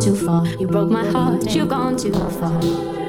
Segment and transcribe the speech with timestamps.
[0.00, 0.46] too far.
[0.46, 1.54] You broke my heart.
[1.54, 2.99] You've gone too far.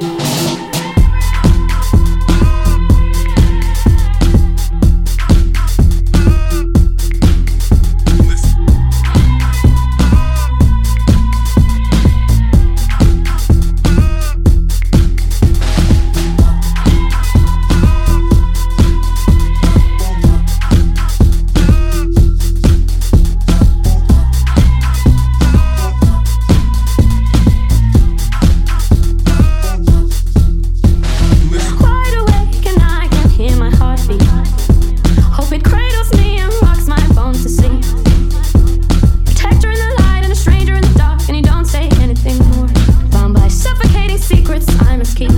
[44.31, 45.29] secrets I must keep.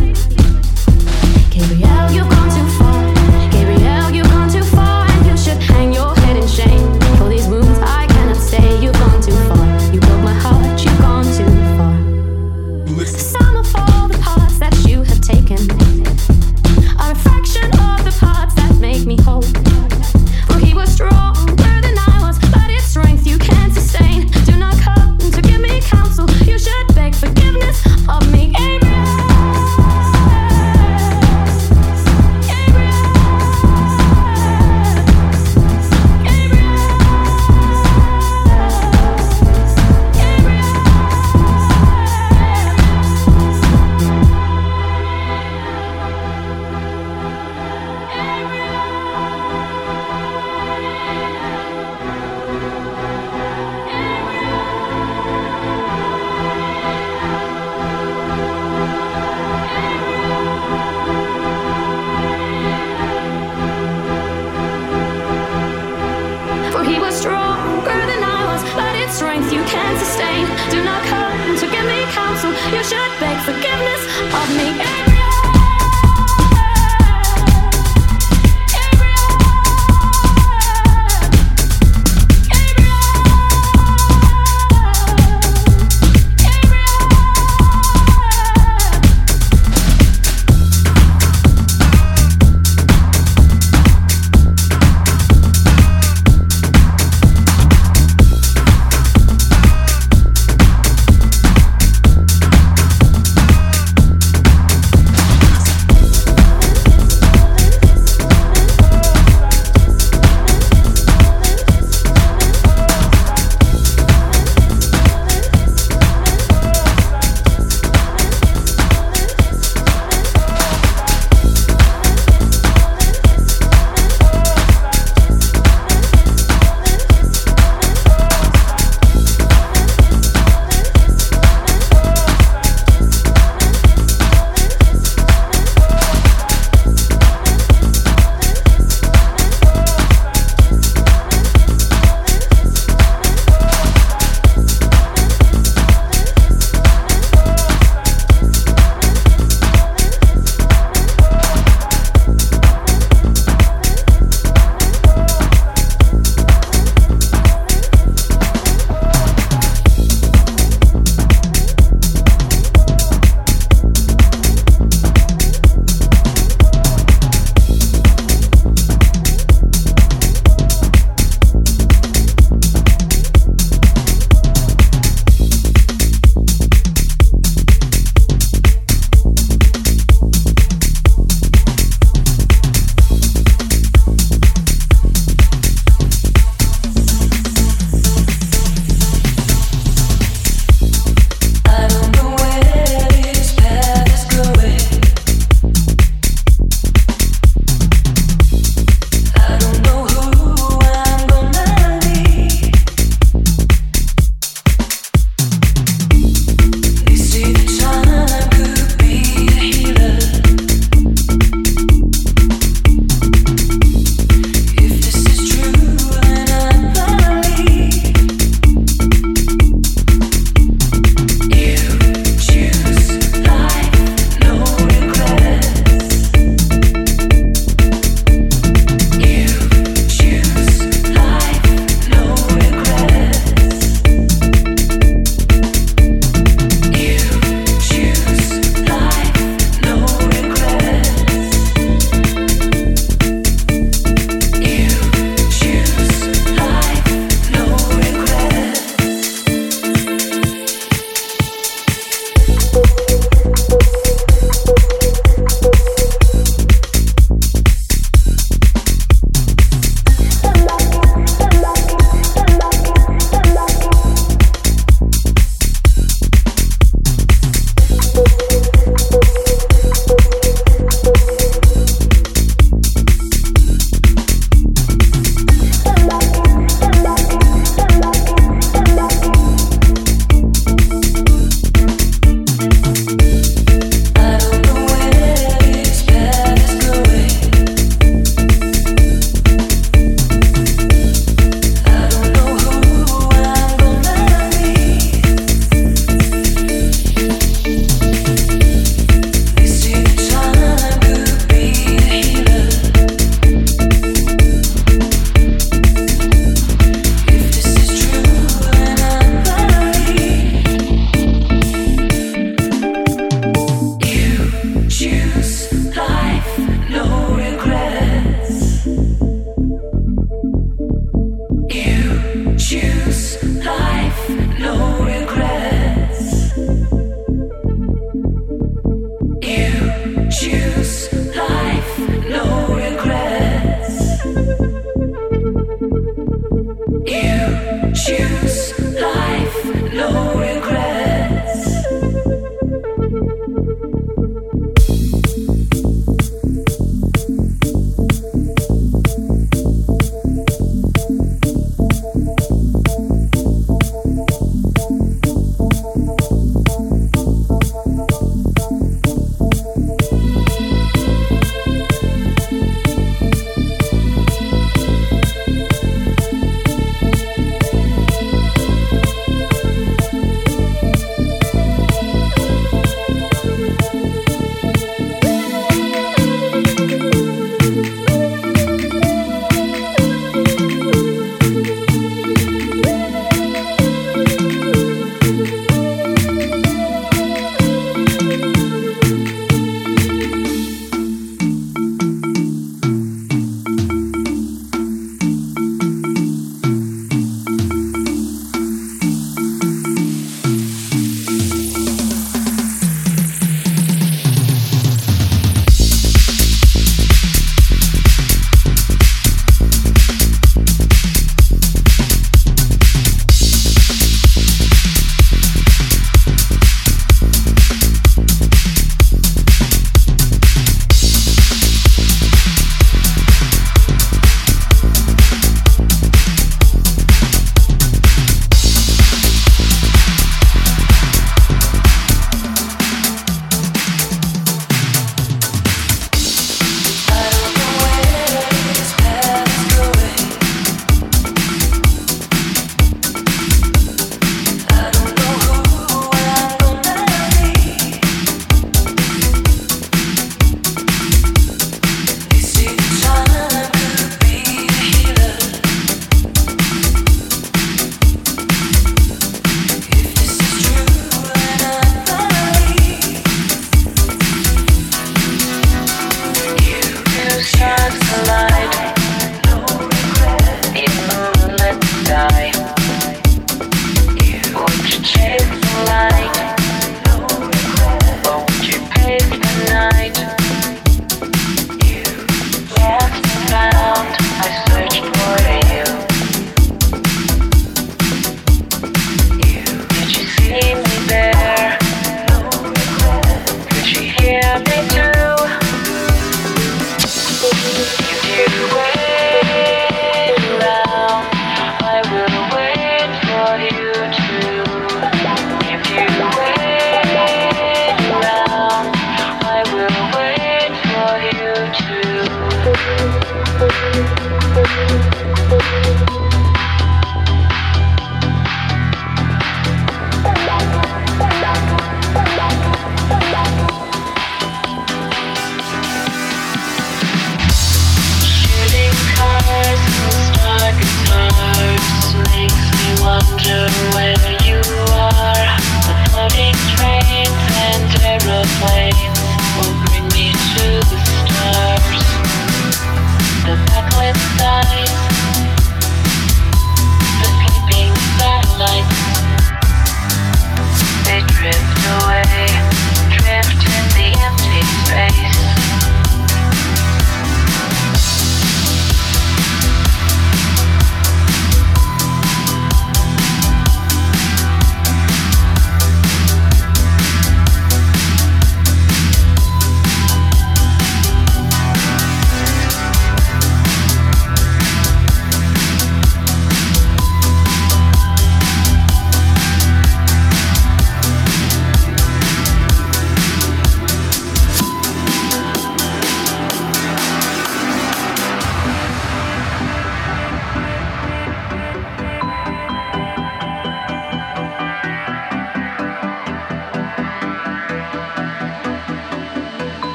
[1.52, 1.68] Can